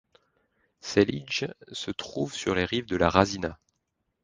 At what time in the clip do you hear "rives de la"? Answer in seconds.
2.65-3.07